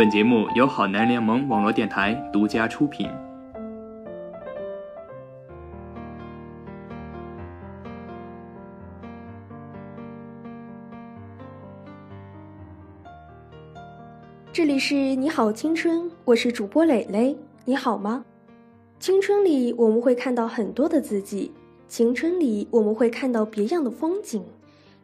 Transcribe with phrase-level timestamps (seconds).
[0.00, 3.06] 本节目由好男联盟网络电台独家出品。
[14.50, 17.36] 这里是你好青春，我是主播蕾蕾，
[17.66, 18.24] 你好吗？
[18.98, 21.52] 青春里我们会看到很多的自己，
[21.88, 24.42] 青春里我们会看到别样的风景，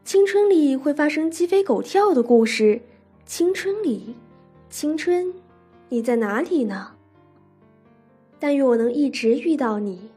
[0.06, 2.80] 青春里会发生鸡飞狗跳的故事，
[3.26, 4.16] 青春里，
[4.68, 5.32] 青春，
[5.88, 6.88] 你在哪里呢？
[8.38, 10.10] 但愿我能一直遇到你，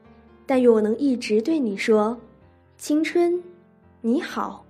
[0.46, 2.20] 但愿我能一直对你说，
[2.78, 3.42] 青春，
[4.02, 4.66] 你好。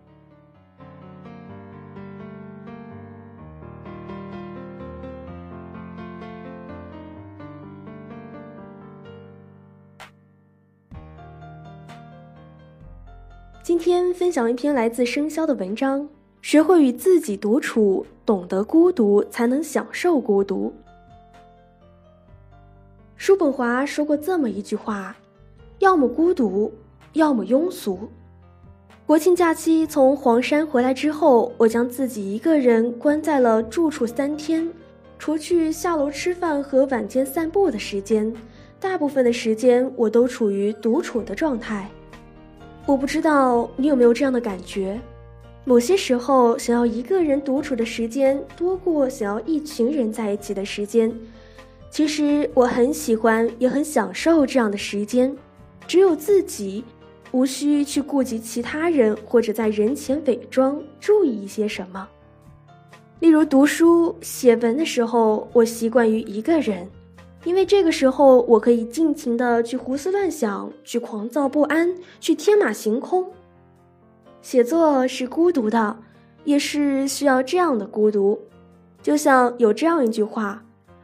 [13.63, 16.07] 今天分享一篇来自生肖的文章：
[16.41, 20.73] 学会与自己独处，懂得孤独，才能享受孤独。
[23.17, 25.15] 叔本华说过这么一句话：
[25.79, 26.73] 要么孤独，
[27.13, 27.99] 要么庸俗。
[29.05, 34.71] 国庆假期从黄山回来之后，我将自己一个人关在了住处三天，
[35.17, 38.31] 除去下楼吃饭和晚间散步的时间，
[38.79, 41.89] 大部分的时间我都处于独处的状态。
[42.85, 44.99] 我不知道你有没有这样的感觉，
[45.69, 51.15] 某些时候想要一个人独处的时间多过想要一群人在一起的时间。
[51.91, 55.37] 其实我很喜欢，也很享受这样的时间，
[55.85, 56.83] 只有自己，
[57.31, 62.09] 无需去顾及其他人或者在人前伪装，注意一些什么。
[63.19, 66.89] 例如读书、写文的时候，我习惯于一个人。
[67.43, 73.27] 因为这个时候，我可以尽情的去胡思乱想，去狂躁不安，去天马行空。
[74.41, 75.97] 写作是孤独的，
[76.45, 78.39] 也是需要这样的孤独。
[79.01, 80.63] 就像有这样一句话：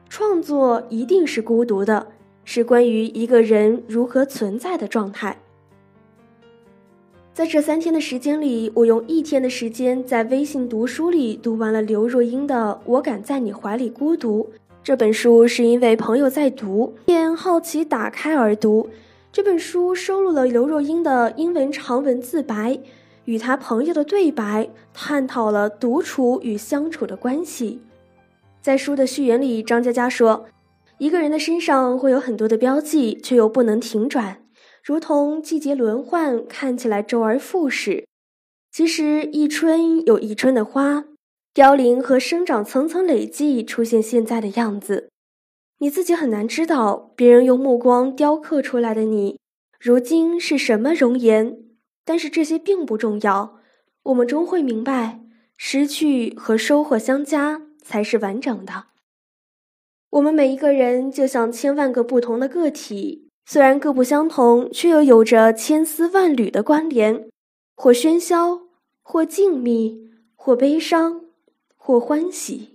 [0.10, 2.08] 创作一定是孤独的，
[2.44, 5.38] 是关于一个人如何存在的状态。
[7.34, 14.50] 在这三天的时间里，我用一天的时间在微信读书里读完了刘若英的《我敢在你怀里孤独》。
[14.82, 18.90] 这本书是因为朋友在读，便好奇打开而读。
[19.34, 22.80] 这本书收录了刘若英的英文长文自白，
[23.26, 27.82] 与他朋友的对白，探讨了独处与相处的关系。
[28.62, 30.46] 在书的序言里，张嘉佳说
[30.98, 34.42] ：“一个人的身上会有很多的标记，却又不能停转，
[34.84, 38.06] 如同季节轮换，看起来周而复始。
[38.72, 41.06] 其实一春有一春的花。”
[41.54, 45.10] 凋零和生长层层累积，出现现在的样子。
[45.80, 49.40] 你自己很难知道，别人用目光雕刻出来的你，
[49.80, 51.58] 如今是什么容颜。
[52.06, 53.60] 但是这些并不重要，
[54.04, 55.20] 我们终会明白，
[55.58, 58.86] 失去和收获相加才是完整的。
[60.12, 67.28] 我们每一个人就像千万个不同的个体，虽然各不相同，却又有着千丝万缕的关联，
[67.76, 68.62] 或喧嚣，
[69.02, 71.26] 或静谧，或悲伤。
[71.88, 72.75] 或欢喜。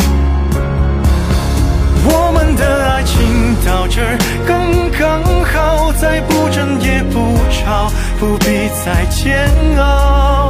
[2.03, 4.17] 我们的爱情到这儿
[4.47, 10.49] 刚刚好，再不争也不吵，不必再煎熬。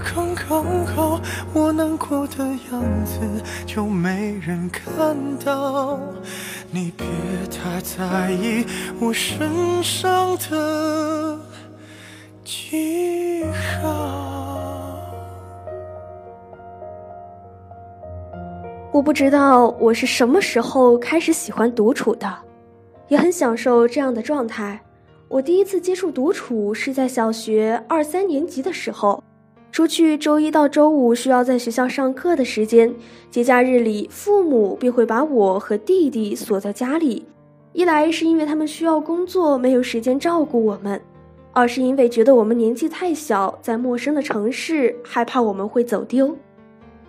[0.00, 1.20] 刚刚好，
[1.52, 3.20] 我难过的样子
[3.66, 5.98] 就没人看到。
[6.70, 7.06] 你别
[7.50, 8.64] 太在意
[9.00, 11.38] 我身上的
[12.44, 13.44] 记
[13.80, 14.24] 号。
[18.92, 22.32] 我不知道我是什么时候开始喜欢独处的，
[23.08, 24.80] 也很享受这样的状态。
[25.28, 29.22] 我第一次接触独处是在小学二三年级的时候，
[29.70, 32.92] 除去周一到周五需要在学校上课的时间，
[33.30, 37.24] 节假日里父母便会把我和弟弟锁在家里。
[37.72, 40.98] 一来是因为他们需要工作，没有时间照顾我们；
[41.52, 46.34] 二是因为觉得我们年纪太小，在陌生的城市，害怕我们会走丢。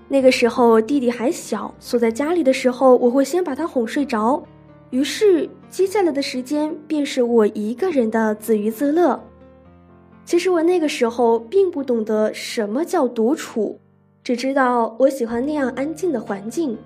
[0.08, 4.44] 那个时候弟弟还小，锁在家里的时候，我会先把他哄睡着，
[4.92, 9.20] 于是接下来的时间便是我一个人的自娱自乐。
[10.30, 13.80] 其实我那个时候并不懂得什么叫独处，
[14.24, 16.78] 只知道我喜欢那样安静的环境，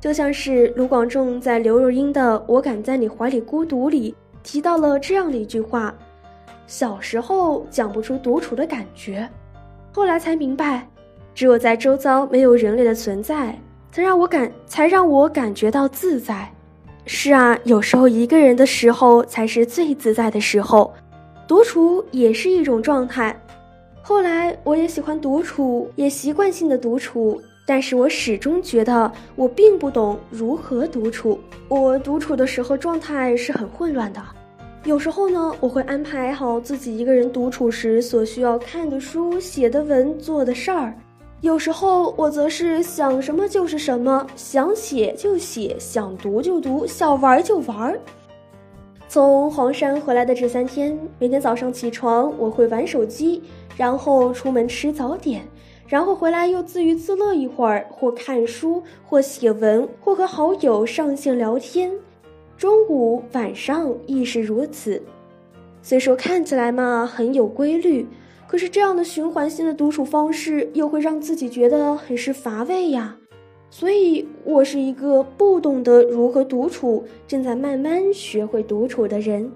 [0.00, 4.14] 就像是卢广仲在刘若英的《我敢在你怀里孤独》里
[4.44, 5.92] 提到了这样的一句话：
[6.68, 9.28] 小时候讲不出独处的感觉，
[9.90, 10.86] 后来才明白。
[11.34, 13.58] 只有在周遭没有人类的存在，
[13.90, 16.48] 才让我感才让我感觉到自在。
[17.06, 20.94] 是啊，有时候一个人的时候才是最自在的时候，
[21.46, 23.38] 独处也是一种状态。
[24.02, 31.38] 后来我也喜欢独处，也习惯性的独处，但是我始终觉得我并不懂如何独处。
[31.68, 34.22] 我独处的时候状态是很混乱的，
[34.84, 40.94] 有时候呢，我会安排好自己一个人独处时所需要看的书、写的文、做的事儿。
[41.40, 48.00] 有时候我则是想什么就是什么，想写就写，想读就读，想玩就玩儿。
[49.14, 53.40] 从黄山回来的这三天，每天早上起床我会玩手机，
[53.76, 55.46] 然后出门吃早点，
[55.86, 61.92] 然后回来又自娱自乐一会儿，或看书，或写文，或和好友上线聊天。
[62.56, 65.00] 中午、晚上亦是如此。
[65.80, 68.08] 虽说看起来嘛很有规律，
[68.48, 73.16] 可是这样的循环性的独处方式又会让自己觉得很是乏味呀。
[73.70, 79.50] 所以，我是一个不懂得如何独处，正在慢慢学会独处的人。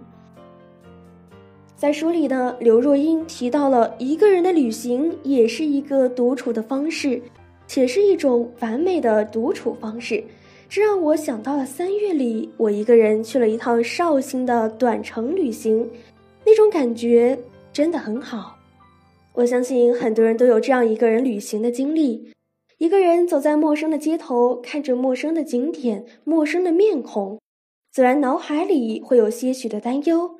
[1.76, 7.20] 在书里的刘若英提到了一个人的旅行也是一个独处的方式，
[7.66, 10.24] 且是一种完美的独处方式。
[10.68, 15.88] 这让我想到了三月里我一个人去了一趟绍兴的短程旅行，
[16.44, 17.38] 那种感觉
[17.72, 18.56] 真的很好。
[19.32, 22.32] 我相信很多人都有这样一个人旅行的经历。
[22.78, 27.40] 一个人走在陌生的街头，看着陌生的景点、陌生的面孔，
[27.90, 30.36] 自然脑海里会有些许的担忧。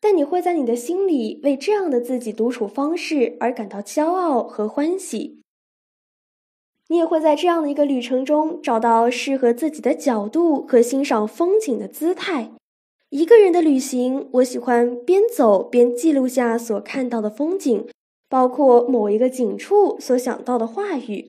[0.00, 5.40] 但你会在你的心里为这样的自己独处方式而感到骄傲和欢喜。
[6.88, 12.50] 你也会在这样的一个旅程中找到适合自己的角度和欣赏风景的姿态。
[13.10, 17.86] 一个人的旅行，我喜欢边走边记录下所看到的风景，
[18.28, 21.28] 包括某一个景处所想到的话语。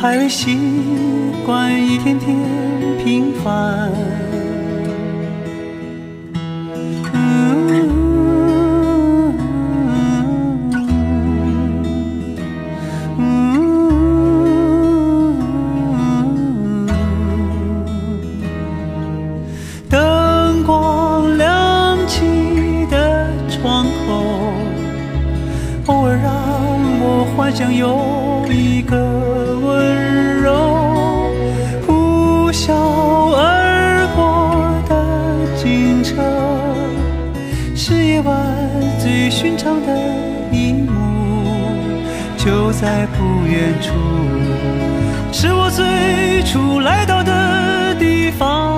[0.00, 0.56] 还未习
[1.44, 2.36] 惯一天天
[3.04, 4.27] 平凡。
[39.68, 39.92] 上的
[40.50, 40.90] 一幕，
[42.38, 43.92] 就在不远处，
[45.30, 48.77] 是我最初来到的地方。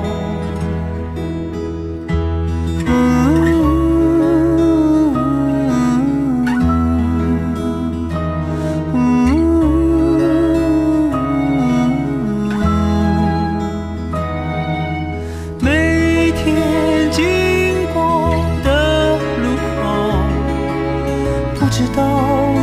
[21.61, 22.03] 不知道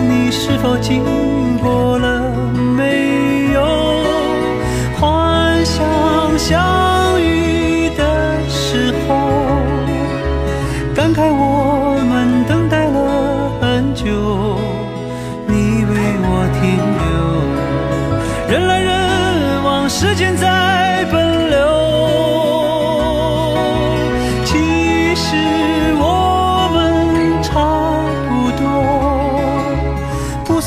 [0.09, 2.35] 你是否经过了
[2.76, 3.62] 没有？
[4.99, 6.98] 幻想想。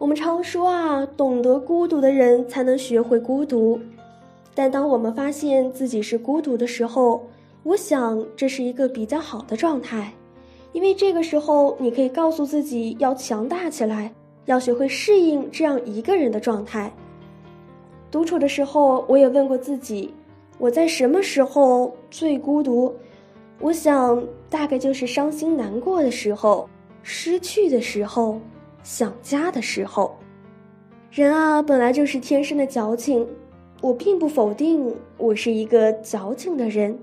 [0.00, 3.78] 我们常说啊，懂得孤独的人才能学会孤独。
[4.54, 7.28] 但当我们发现自己是孤独的时候，
[7.64, 10.14] 我想这是一个比较好的状态，
[10.72, 14.10] 因为这个时候你可以告诉自己要强大起来，
[14.46, 16.90] 要学会适应这样一个人的状态。
[18.10, 20.14] 独处的时候，我也问过自己，
[20.56, 22.94] 我在什么时候最孤独？
[23.60, 26.66] 我想大概就是伤心难过的时候，
[27.02, 28.40] 失去的时候。
[28.82, 30.16] 想家的时候，
[31.10, 33.26] 人啊，本来就是天生的矫情。
[33.82, 36.98] 我并不否定我是一个矫情的人。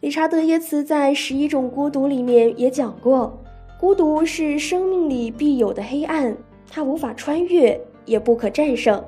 [0.00, 3.32] 理查德耶茨在《十一种孤独》里面也讲过，
[3.78, 6.36] 孤独是生命里必有的黑暗，
[6.68, 9.02] 它无法穿越，也不可战胜。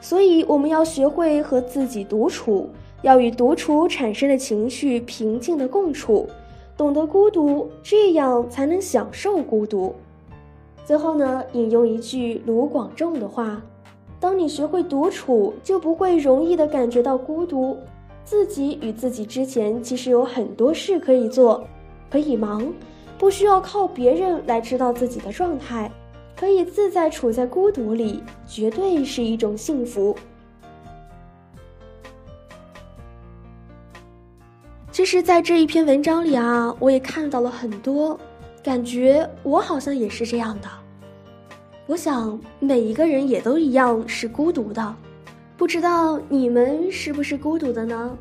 [0.00, 2.68] 所以，我们要学会和自己独处，
[3.02, 6.28] 要与独处产生的情绪平静的共处，
[6.76, 9.94] 懂得孤独，这样才能享受孤独。
[10.84, 13.62] 最后呢，引用一句卢广仲的话
[14.18, 17.76] ：“当你学会独处，就不会容易的感觉到孤独。
[18.24, 21.64] 自己与自己之前，其实有很多事可以做，
[22.10, 22.72] 可以忙，
[23.18, 25.90] 不需要靠别人来知道自己的状态，
[26.36, 30.14] 可以自在处在孤独里，绝对是一种幸福。
[34.92, 38.18] 其实，在这一篇文章里啊，我也看到了很多，
[38.62, 40.68] 感觉我好像也是这样的。
[41.86, 44.94] 我想，每一个人也都一样是孤独的，
[45.56, 48.16] 不知道你们是不是孤独的呢？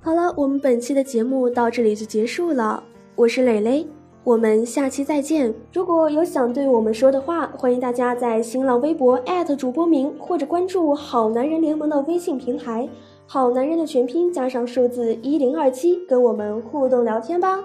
[0.00, 2.82] 好了，我们本期的节目到这里就结束了。
[3.14, 3.86] 我是蕾蕾，
[4.24, 5.54] 我们下期再见。
[5.72, 9.20] 如果有想对我们说的话，欢迎大家在新浪微博
[9.56, 12.88] 主播名或者关注好男人联盟的微信平台。
[13.28, 17.64] 好男人的全拼加上数字一零二七，跟我们互动聊天吧。